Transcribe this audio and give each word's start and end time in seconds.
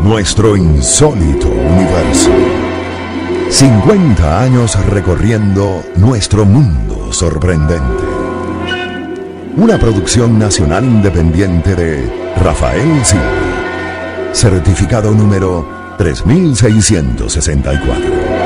Nuestro 0.00 0.56
insólito 0.56 1.48
universo. 1.48 2.30
50 3.50 4.42
años 4.42 4.76
recorriendo 4.86 5.82
nuestro 5.96 6.44
mundo 6.44 7.12
sorprendente. 7.12 8.04
Una 9.56 9.78
producción 9.78 10.38
nacional 10.38 10.84
independiente 10.84 11.74
de 11.74 12.32
Rafael 12.36 13.04
Silva. 13.04 14.30
Certificado 14.32 15.12
número 15.12 15.66
3664. 15.98 18.36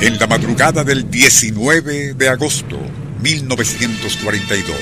En 0.00 0.18
la 0.18 0.26
madrugada 0.26 0.84
del 0.84 1.10
19 1.10 2.14
de 2.14 2.28
agosto 2.28 2.78
1942 3.20 4.76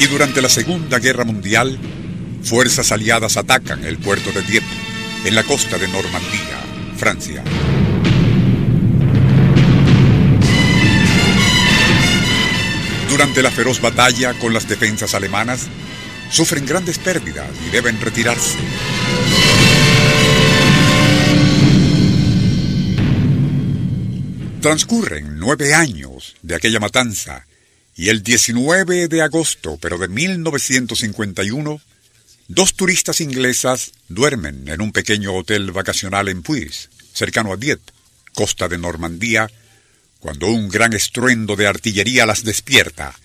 y 0.00 0.06
durante 0.06 0.40
la 0.40 0.48
Segunda 0.48 0.98
Guerra 0.98 1.24
Mundial, 1.24 1.78
fuerzas 2.42 2.90
aliadas 2.90 3.36
atacan 3.36 3.84
el 3.84 3.98
puerto 3.98 4.32
de 4.32 4.42
Dieppe, 4.42 4.66
en 5.24 5.34
la 5.34 5.42
costa 5.42 5.76
de 5.76 5.88
Normandía, 5.88 6.58
Francia. 6.96 7.44
Durante 13.10 13.42
la 13.42 13.50
feroz 13.50 13.80
batalla 13.80 14.32
con 14.34 14.54
las 14.54 14.66
defensas 14.66 15.14
alemanas, 15.14 15.66
sufren 16.30 16.64
grandes 16.64 16.98
pérdidas 16.98 17.50
y 17.66 17.70
deben 17.70 18.00
retirarse. 18.00 18.56
Transcurren 24.60 25.38
nueve 25.38 25.72
años 25.72 26.36
de 26.42 26.54
aquella 26.54 26.80
matanza 26.80 27.46
y 27.96 28.10
el 28.10 28.22
19 28.22 29.08
de 29.08 29.22
agosto, 29.22 29.78
pero 29.80 29.96
de 29.96 30.06
1951, 30.08 31.80
dos 32.48 32.74
turistas 32.74 33.22
inglesas 33.22 33.92
duermen 34.08 34.68
en 34.68 34.82
un 34.82 34.92
pequeño 34.92 35.32
hotel 35.32 35.72
vacacional 35.72 36.28
en 36.28 36.42
Puis, 36.42 36.90
cercano 37.14 37.54
a 37.54 37.56
Dieppe, 37.56 37.90
costa 38.34 38.68
de 38.68 38.76
Normandía, 38.76 39.50
cuando 40.18 40.48
un 40.48 40.68
gran 40.68 40.92
estruendo 40.92 41.56
de 41.56 41.66
artillería 41.66 42.26
las 42.26 42.44
despierta. 42.44 43.18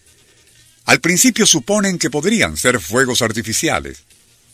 Al 0.85 1.01
principio 1.01 1.45
suponen 1.45 1.99
que 1.99 2.09
podrían 2.09 2.55
ser 2.55 2.79
fuegos 2.79 3.21
artificiales, 3.21 4.03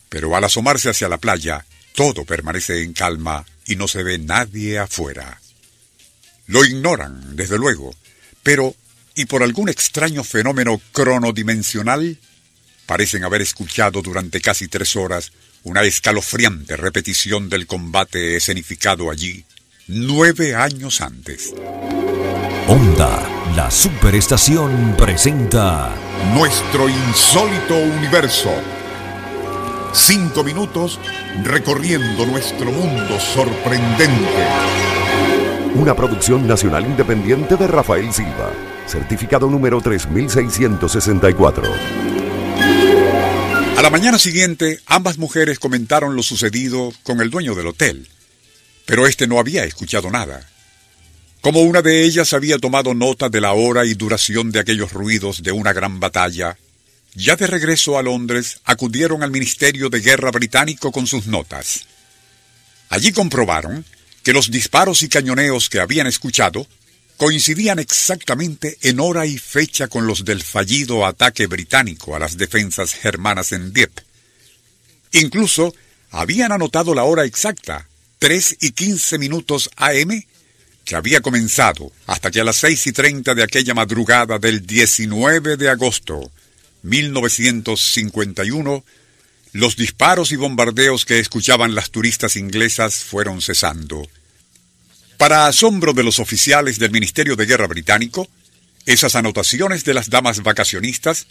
pero 0.09 0.35
al 0.35 0.45
asomarse 0.45 0.89
hacia 0.89 1.09
la 1.09 1.19
playa, 1.19 1.63
todo 1.93 2.25
permanece 2.25 2.81
en 2.81 2.93
calma 2.93 3.45
y 3.67 3.75
no 3.75 3.87
se 3.87 4.01
ve 4.01 4.17
nadie 4.17 4.79
afuera. 4.79 5.41
Lo 6.51 6.65
ignoran, 6.65 7.37
desde 7.37 7.57
luego, 7.57 7.95
pero, 8.43 8.75
y 9.15 9.23
por 9.23 9.41
algún 9.41 9.69
extraño 9.69 10.21
fenómeno 10.21 10.81
cronodimensional, 10.91 12.17
parecen 12.85 13.23
haber 13.23 13.41
escuchado 13.41 14.01
durante 14.01 14.41
casi 14.41 14.67
tres 14.67 14.97
horas 14.97 15.31
una 15.63 15.81
escalofriante 15.83 16.75
repetición 16.75 17.47
del 17.47 17.67
combate 17.67 18.35
escenificado 18.35 19.09
allí 19.09 19.45
nueve 19.87 20.53
años 20.53 20.99
antes. 20.99 21.53
Onda, 22.67 23.25
la 23.55 23.71
superestación 23.71 24.95
presenta 24.97 25.95
Nuestro 26.33 26.89
insólito 26.89 27.77
universo. 27.77 28.53
Cinco 29.93 30.43
minutos 30.43 30.99
recorriendo 31.45 32.25
nuestro 32.25 32.73
mundo 32.73 33.17
sorprendente. 33.21 35.00
Una 35.75 35.95
producción 35.95 36.45
nacional 36.45 36.85
independiente 36.85 37.55
de 37.55 37.65
Rafael 37.65 38.11
Silva. 38.11 38.51
Certificado 38.85 39.49
número 39.49 39.79
3664. 39.79 41.63
A 43.77 43.81
la 43.81 43.89
mañana 43.89 44.19
siguiente, 44.19 44.81
ambas 44.85 45.17
mujeres 45.17 45.59
comentaron 45.59 46.17
lo 46.17 46.23
sucedido 46.23 46.91
con 47.03 47.21
el 47.21 47.29
dueño 47.29 47.55
del 47.55 47.67
hotel, 47.67 48.09
pero 48.85 49.07
este 49.07 49.27
no 49.27 49.39
había 49.39 49.63
escuchado 49.63 50.11
nada. 50.11 50.45
Como 51.39 51.61
una 51.61 51.81
de 51.81 52.03
ellas 52.03 52.33
había 52.33 52.57
tomado 52.57 52.93
nota 52.93 53.29
de 53.29 53.39
la 53.39 53.53
hora 53.53 53.85
y 53.85 53.93
duración 53.93 54.51
de 54.51 54.59
aquellos 54.59 54.91
ruidos 54.91 55.41
de 55.41 55.53
una 55.53 55.71
gran 55.71 56.01
batalla, 56.01 56.57
ya 57.15 57.37
de 57.37 57.47
regreso 57.47 57.97
a 57.97 58.03
Londres 58.03 58.59
acudieron 58.65 59.23
al 59.23 59.31
Ministerio 59.31 59.89
de 59.89 60.01
Guerra 60.01 60.31
británico 60.31 60.91
con 60.91 61.07
sus 61.07 61.27
notas. 61.27 61.85
Allí 62.89 63.13
comprobaron 63.13 63.85
que 64.23 64.33
los 64.33 64.51
disparos 64.51 65.03
y 65.03 65.09
cañoneos 65.09 65.69
que 65.69 65.79
habían 65.79 66.07
escuchado 66.07 66.67
coincidían 67.17 67.79
exactamente 67.79 68.77
en 68.81 68.99
hora 68.99 69.25
y 69.25 69.37
fecha 69.37 69.87
con 69.87 70.07
los 70.07 70.25
del 70.25 70.41
fallido 70.41 71.05
ataque 71.05 71.47
británico 71.47 72.15
a 72.15 72.19
las 72.19 72.37
defensas 72.37 72.93
germanas 72.93 73.51
en 73.51 73.73
Dieppe. 73.73 74.03
Incluso 75.11 75.75
habían 76.09 76.51
anotado 76.51 76.95
la 76.95 77.03
hora 77.03 77.25
exacta, 77.25 77.87
3 78.19 78.57
y 78.61 78.71
15 78.71 79.17
minutos 79.19 79.69
AM, 79.75 80.23
que 80.83 80.95
había 80.95 81.21
comenzado 81.21 81.91
hasta 82.07 82.31
que 82.31 82.41
a 82.41 82.43
las 82.43 82.57
6 82.57 82.87
y 82.87 82.91
30 82.91 83.35
de 83.35 83.43
aquella 83.43 83.73
madrugada 83.73 84.39
del 84.39 84.65
19 84.65 85.57
de 85.57 85.69
agosto 85.69 86.31
1951 86.83 88.83
los 89.53 89.75
disparos 89.75 90.31
y 90.31 90.37
bombardeos 90.37 91.05
que 91.05 91.19
escuchaban 91.19 91.75
las 91.75 91.91
turistas 91.91 92.35
inglesas 92.35 93.03
fueron 93.03 93.41
cesando. 93.41 94.07
Para 95.17 95.47
asombro 95.47 95.93
de 95.93 96.03
los 96.03 96.19
oficiales 96.19 96.79
del 96.79 96.91
Ministerio 96.91 97.35
de 97.35 97.45
Guerra 97.45 97.67
británico, 97.67 98.27
esas 98.85 99.15
anotaciones 99.15 99.83
de 99.83 99.93
las 99.93 100.09
damas 100.09 100.41
vacacionistas 100.41 101.27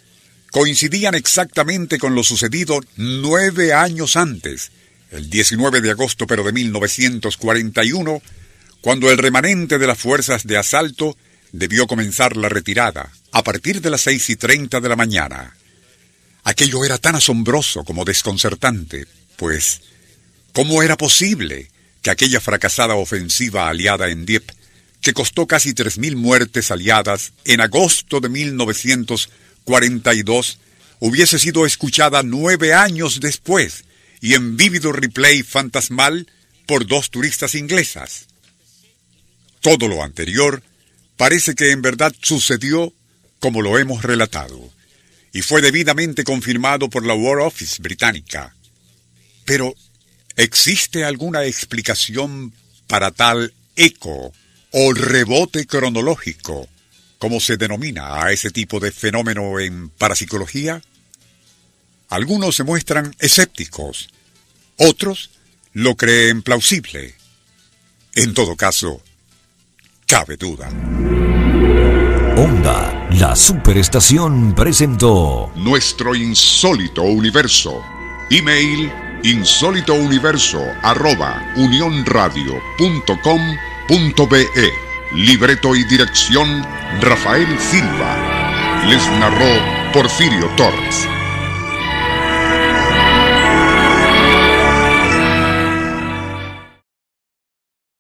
coincidían 0.51 1.15
exactamente 1.15 1.99
con 1.99 2.15
lo 2.15 2.23
sucedido 2.23 2.81
nueve 2.97 3.73
años 3.73 4.17
antes, 4.17 4.71
el 5.11 5.31
19 5.31 5.81
de 5.81 5.91
agosto 5.91 6.27
pero 6.27 6.45
de 6.45 6.53
1941, 6.53 8.23
cuando 8.81 9.11
el 9.11 9.19
remanente 9.19 9.79
de 9.79 9.87
las 9.87 9.99
fuerzas 9.99 10.47
de 10.47 10.59
asalto 10.59 11.17
debió 11.53 11.87
comenzar 11.87 12.37
la 12.37 12.49
retirada 12.49 13.11
a 13.33 13.43
partir 13.43 13.81
de 13.81 13.91
las 13.91 14.03
seis 14.03 14.29
y 14.31 14.37
treinta 14.37 14.81
de 14.81 14.89
la 14.89 14.97
mañana. 14.97 15.55
Aquello 16.45 16.85
era 16.85 16.99
tan 16.99 17.17
asombroso 17.17 17.83
como 17.85 18.05
desconcertante, 18.05 19.07
pues, 19.37 19.81
¿cómo 20.53 20.83
era 20.83 20.97
posible 20.97 21.71
que 22.03 22.11
aquella 22.11 22.41
fracasada 22.41 22.95
ofensiva 22.95 23.69
aliada 23.69 24.09
en 24.09 24.25
Dieppe, 24.25 24.55
que 25.03 25.13
costó 25.13 25.47
casi 25.47 25.75
3.000 25.75 26.17
muertes 26.17 26.71
aliadas 26.71 27.35
en 27.45 27.61
agosto 27.61 28.21
de 28.21 28.29
1942, 28.29 30.59
hubiese 30.99 31.39
sido 31.39 31.67
escuchada 31.67 32.23
nueve 32.23 32.73
años 32.75 33.21
después 33.21 33.85
y 34.21 34.35
en 34.35 34.57
vívido 34.57 34.93
replay 34.93 35.43
fantasmal 35.43 36.27
por 36.67 36.87
dos 36.87 37.11
turistas 37.11 37.55
inglesas? 37.55 38.27
Todo 39.61 39.89
lo 39.89 40.03
anterior 40.03 40.63
parece 41.17 41.55
que 41.55 41.71
en 41.71 41.83
verdad 41.83 42.15
sucedió 42.23 42.95
como 43.41 43.61
lo 43.61 43.79
hemos 43.79 44.03
relatado 44.03 44.71
y 45.33 45.43
fue 45.43 45.63
debidamente 45.63 46.25
confirmado 46.25 46.91
por 46.91 47.07
la 47.07 47.15
War 47.15 47.41
Office 47.41 47.81
británica. 47.81 48.55
Pero, 49.45 49.75
¿existe 50.37 51.05
alguna 51.05 51.45
explicación 51.45 52.53
para 52.87 53.11
tal 53.11 53.53
eco 53.77 54.33
o 54.73 54.93
rebote 54.93 55.67
cronológico, 55.67 56.69
como 57.19 57.41
se 57.41 57.57
denomina 57.57 58.25
a 58.25 58.33
ese 58.33 58.51
tipo 58.51 58.81
de 58.81 58.93
fenómeno 58.93 59.61
en 59.61 59.91
parapsicología? 59.91 60.83
Algunos 62.09 62.57
se 62.57 62.65
muestran 62.65 63.15
escépticos, 63.21 64.09
otros 64.77 65.31
lo 65.73 65.97
creen 65.97 66.43
plausible. 66.43 67.15
En 68.15 68.35
todo 68.35 68.57
caso, 68.57 69.03
cabe 70.07 70.37
duda. 70.37 70.69
Onda, 72.37 73.00
la 73.19 73.35
superestación 73.35 74.55
presentó 74.55 75.51
Nuestro 75.57 76.15
insólito 76.15 77.03
universo. 77.03 77.83
Email 78.31 78.93
insólitouniverso 79.23 80.63
arroba 80.83 81.43
unionradio.com.be. 81.57 84.47
Libreto 85.15 85.75
y 85.75 85.83
dirección 85.85 86.63
Rafael 87.01 87.49
Silva. 87.59 88.85
Les 88.87 89.03
narró 89.19 89.93
Porfirio 89.93 90.47
Torres. 90.57 91.09